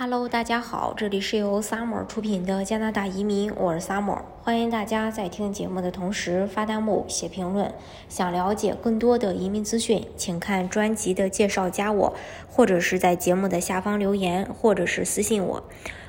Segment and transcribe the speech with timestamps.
[0.00, 7.74] Hello，大家好，这里是由 Summer 出品的加拿大移民，我是 Summer，欢迎大家在听节目的同时发弹幕、写评论。
[8.08, 12.14] 想了解更多的移民资讯，请看专辑的介绍，加我，
[12.48, 15.64] 或者是在节目的下方留言，或者是私信我。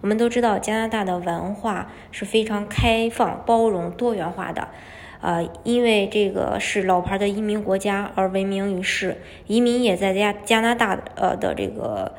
[0.00, 4.68] 我们都知道加拿大的文化是非常开放、包容、多元化的，
[5.20, 12.14] 呃，因为这个是老牌的移民国家而闻名于世，移民也在加加拿大呃的这个。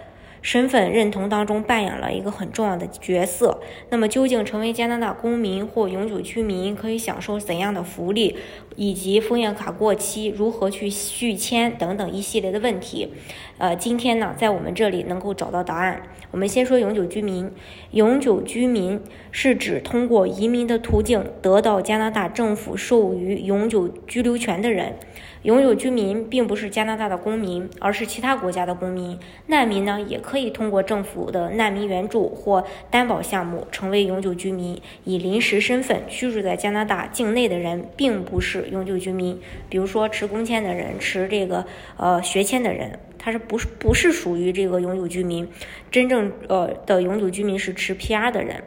[0.45, 3.59] 身份认同当中扮演了一个很重要的角色。
[3.89, 8.37] 那么，究竟成为加拿大公民或永久居民可以享受怎样的福利，
[8.75, 13.11] 以及枫叶卡过期如何去续签等等一系列的问题，
[13.57, 16.03] 呃，今天呢，在我们这里能够找到答案。
[16.29, 17.51] 我们先说永久居民。
[17.89, 19.01] 永久居民
[19.31, 24.97] 是指通过移民的途径得到加拿大政府授予永久居留权的人。
[25.43, 29.17] 永久居民并不是加拿大的公民，而是其他国家的公民。
[29.45, 34.81] 难民呢，也可可以通过政府的难民援助或担保项目成为永久居民。
[35.05, 39.39] 以临时身份居住在加拿大境内的人，并不是永久居民。
[39.69, 45.47] 比如说持工签的人，持这个呃学签的人，他是不是不是属于这个永久居民？
[45.89, 48.61] 真正呃的永久居民是持 PR 的人。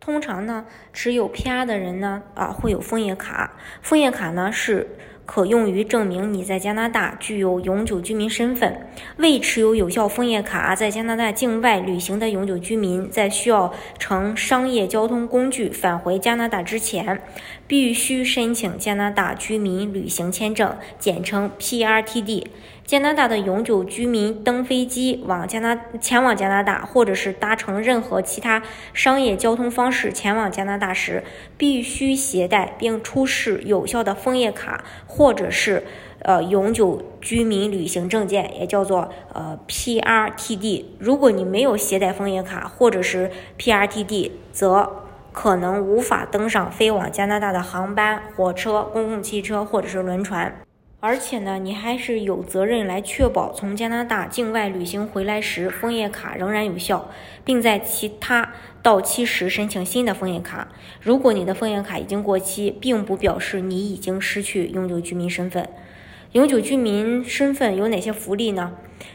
[0.00, 3.56] 通常呢，持有 PR 的人呢，啊会有枫叶卡。
[3.80, 4.88] 枫叶卡呢是。
[5.32, 8.88] 可用于证明你在加拿大具有永久居民身份。
[9.18, 17.22] 未持有有效枫叶卡在加拿大境外旅行的永久居民，在需要乘商业交通工具返回加拿大之前，
[17.70, 22.46] 必须申请加拿大居民旅行签证，简称 PRTD。
[22.84, 28.60] 加拿大的永久居民登飞机往加拿前往加拿大，或者是搭乘任何其他
[28.92, 31.22] 商业交通方式前往加拿大时，
[31.56, 35.84] 必须携带并出示有效的枫叶卡，或者是
[36.22, 40.86] 呃永久居民旅行证件，也叫做呃 PRTD。
[40.98, 50.60] 如果你没有携带枫叶卡或者是 PRTD，则可能无法登上飞往加拿大的航班、火车、公共汽车或者是轮船。
[51.02, 57.08] 而且呢，你还是有责任来确保从加拿大境外旅行回来时，枫叶卡仍然有效，
[57.42, 60.68] 并在其他到期时申请新的枫叶卡。
[61.00, 65.66] 如果你的枫叶卡已经过期，并不表示你已经失去永久居民身份。
[66.32, 68.74] 永久居民身份有哪些福利呢？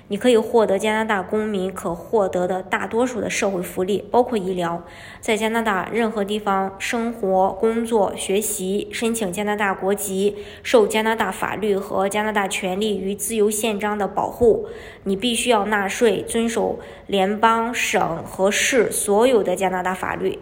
[0.10, 4.84] 你可以获得加拿大公民可获得的大多数的社会福利，包括医疗，
[5.22, 14.68] 在加拿大任何地方生活、工作、学习，申请加拿大国籍，受加拿大法律和加拿大权利与自由宪章的保护。
[15.06, 20.38] 你必须要纳税，遵守联邦、省和市所有的加拿大法律。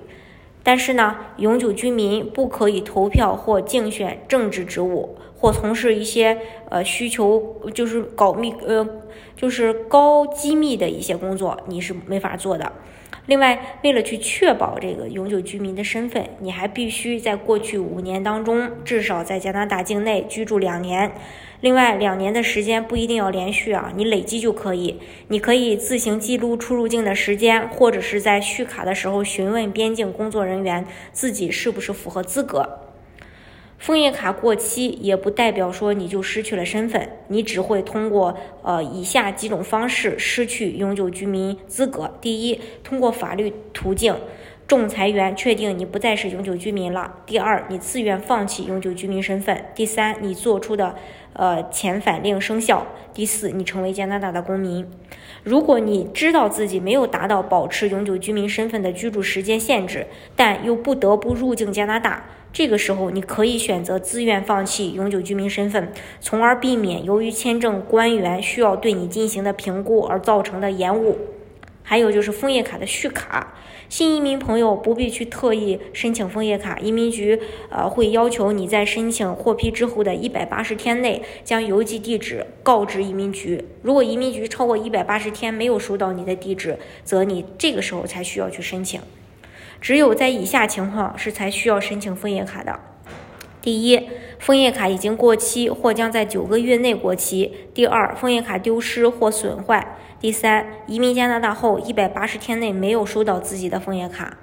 [0.63, 6.37] 但是呢，永久居民不可以投票或竞选政治职务，或从事一些
[6.69, 8.87] 呃需求就是搞密呃
[9.35, 12.71] 就是高机密的一些工作，你是没法做的。
[13.25, 21.11] 另外，为了去确保这个永久居民的身份，你还必须在过去五年当中至少在加拿大境内居住两年。
[21.59, 25.01] 另外，两年的时间不一定要连续啊，你累积就可以。
[25.27, 32.79] 你可以自行记录出入境的时间，或者是在续卡的时候询问边境工作人员自己是不是符合资格。
[33.83, 44.15] 枫叶卡过期也不代表说你就失去了身份，你只会通过呃以下几种方式失去永久居民资格：第一，通过法律途径，
[44.65, 50.95] 仲裁员确定你不再是永久居民了；第二，你自愿放弃永久居民身份；第三，你做出的
[51.33, 54.89] 呃遣返令生效；第四，你成为加拿大的公民。
[55.43, 60.07] 如果你知道自己没有达到保持永久居民身份的居住时间限制，
[60.37, 62.23] 但又不得不入境加拿大。
[62.53, 65.91] 这个时候，你可以选择自愿放弃永久居民身份，
[66.21, 71.17] 从而避免由于签证官员需要对你进行的评估而造成的延误。
[71.81, 73.55] 还有就是枫叶卡的续卡，
[73.89, 83.65] 新移民朋友不必去特意申请枫叶卡，移民局呃会要求你在申请获批之后的一百八十天内将邮寄地址告知移民局。
[83.81, 89.01] 如果移民局超过一百八十天没有收到你的地址，则你这个时候才需要去申请。
[89.81, 92.79] 只有在以下情况是才需要申请枫叶卡的：
[93.61, 94.09] 第一，
[94.39, 99.81] 枫叶卡已经过期或将在九个月内过期；第二，枫叶卡丢失或损坏；
[100.19, 104.37] 第三，移民加拿大后一百八十天内没有收到自己的枫叶卡。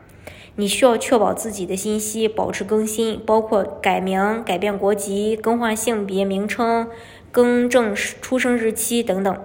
[0.57, 6.89] 你需要确保自己的信息保持更新，包括改名、改变国籍、更换性别名称、
[7.31, 9.39] 更正出生日期等等。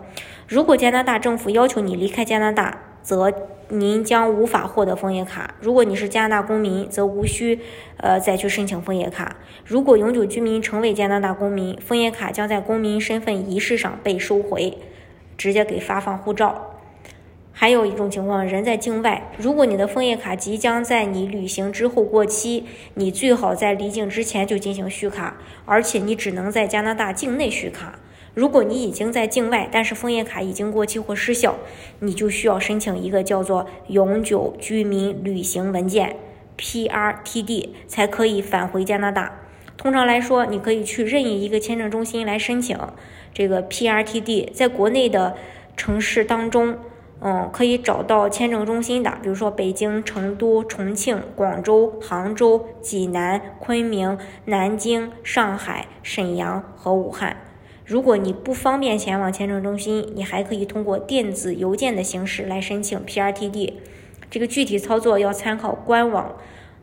[0.47, 3.31] 如果加拿大政府要求你离开加拿大，则
[3.69, 5.53] 您将无法获得枫叶卡。
[5.61, 7.59] 如果你是加拿大公民，则无需，
[7.97, 9.35] 呃，再去申请枫叶卡。
[9.63, 14.79] 如果永久居民成为加拿大公民，枫叶卡将在公民身份仪式上被收回，
[15.37, 16.71] 直接给发放护照。
[17.51, 22.65] 还有一种情况，人在境外，如果你的枫叶卡即将在你旅行之后过期，
[22.95, 27.99] 你最好在离境之前就进行续卡，而且你只能在加拿大境内续卡。
[28.35, 31.55] 如果你已经在境外，但是枫叶卡已经过期或失效，
[31.99, 36.17] 你就需要申请一个叫做永久居民旅行文件
[36.57, 39.39] （PRTD） 才可以返回加拿大。
[39.77, 42.77] 通常来说，你可以去任意一个签证中心来申请
[43.33, 45.35] 这个 PRTD，在国内的
[45.75, 46.77] 城市当中。
[47.21, 57.37] 嗯，可以找到签证中心的，比如说北京、成都、重庆、广州、杭州、济南、昆明、南京、上海、沈阳和武汉。
[57.85, 63.73] 如果你不方便前往签证中心，你还可以通过电子邮件的形式来申请 PRTD。
[64.31, 66.35] 这个具体操作要参考官网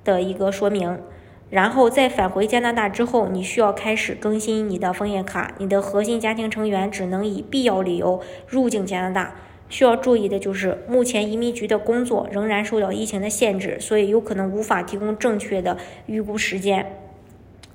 [0.05, 1.01] 的一个说明。
[1.51, 9.35] 然后在返回加拿大之后，你需要开始更新你的枫叶卡，你的核心家庭成员只能以必要理由入境加拿大。
[9.69, 15.77] 需要注意的就是，目前移民局的工作仍然受到疫情的限制，所以有可能无法提供正确的
[16.07, 16.95] 预估时间。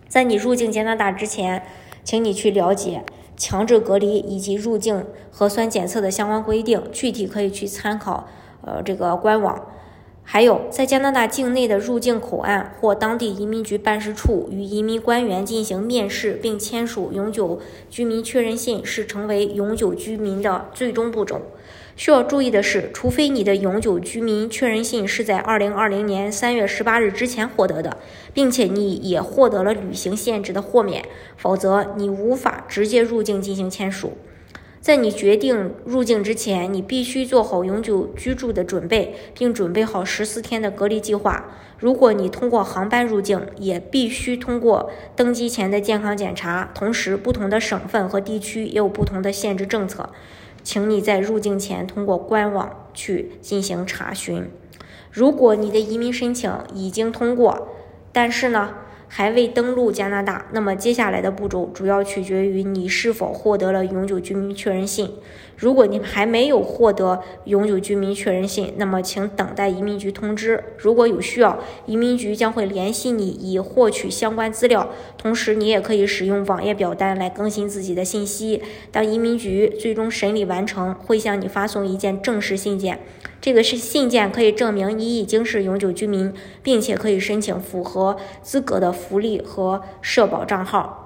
[0.08, 1.64] 在你入境加拿大之前，
[2.04, 3.04] 请你去了解
[3.38, 8.28] 强制隔离以及入境核酸检测的相关规定，具体可以去参考
[8.62, 9.66] 呃这个官网。
[10.30, 21.42] 还有，在加拿大境内的入境口岸或当地移民局办事处与移民官员进行面试，并签署永久居民确认信，是成为永久居民的最终步骤。
[21.96, 27.96] 需要注意的是，除非你的永久居民确认信是在二零二零年三月十八日之前获得的，
[28.34, 31.06] 并且你也获得了旅行限制的豁免，
[31.38, 34.18] 否则你无法直接入境进行签署。
[34.88, 41.52] 在你决定入境之前，你必须做好永久居住的准备，并准备好十四天的隔离计划。
[41.78, 46.72] 如果你通过航班入境，也必须通过登机前的健康检查。
[46.74, 50.10] 同时，不同的省份和地区也有不同的限制政策，
[50.64, 54.50] 请你在入境前通过官网去进行查询。
[55.12, 57.68] 如果你的移民申请已经通过，
[58.14, 58.74] 但是呢？
[59.08, 65.12] 还未登陆加拿大，那么接下来的步骤主要取决于你是否获得了永久居民确认信。
[65.56, 70.64] 如果你还没有获得永久居民确认信，那么请等待移民局通知。
[70.78, 71.58] 如果有需要，
[71.88, 74.90] 移民局将会联系你以获取相关资料。
[75.18, 78.62] 同时，你也可以使用网页表单来更新自己的信息。
[78.92, 83.00] 当移民局最终审理完成，会向你发送一件正式信件。
[83.40, 91.04] 这个是信件，可以证明你已经是永久居民，并且可以申请符合资格的福利和社保账号。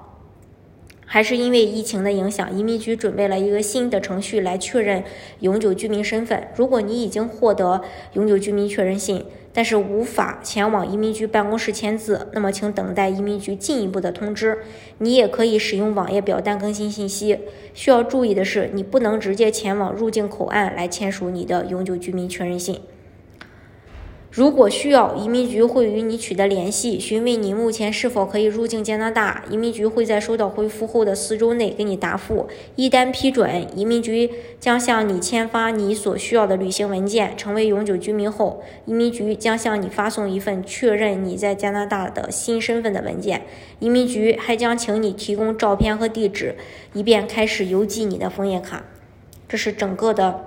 [1.04, 5.04] 还是因为疫情的影响，移民局准备了一个新的程序来确认
[5.40, 6.48] 永久居民身份。
[6.56, 7.82] 如果你已经获得
[8.14, 14.58] 永久居民确认信，但是无法前往移民局办公室签字，那么请等待移民局进一步的通知。
[14.98, 17.38] 你也可以使用网页表单更新信息。
[17.74, 22.80] 需要注意的是，你不能直接前往入境口岸来签署你的永久居民确认信。
[24.34, 29.44] 如果需要，移民局会与你取得联系，询问你目前是否可以入境加拿大。
[29.50, 32.48] 移民局会在收到回复后的四周内给你答复。
[32.74, 37.36] 一旦批准，移民局将向你签发你所需要的旅行文件。
[37.36, 43.42] 成为永久居民后，移民局将向你发送一份确认你在加拿大的新身份的文件。
[43.80, 46.54] 移民局还将请你提供照片和地址，
[46.94, 48.82] 以便开始邮寄你的枫叶卡。
[49.46, 50.42] 这是整个的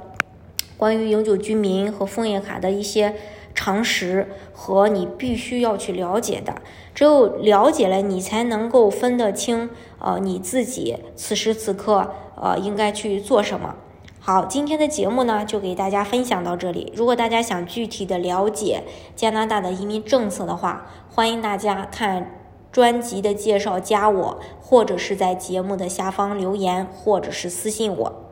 [0.76, 3.14] 关于永久居民和枫叶卡的一些。
[3.56, 6.62] 常识和你必须要去了解的，
[6.94, 13.76] 只有了解了，你才能够分得清，呃，你自己此时此刻，呃，应该去做什么。
[14.20, 16.92] 好，今天的节目呢，就给大家分享到这里。
[16.96, 18.84] 如果大家想具体的了解
[19.16, 22.40] 加拿大的移民政策的话，欢迎大家看
[22.72, 28.25] 专辑的介绍，加我，或者是在节目的下方留言，或者是私信我。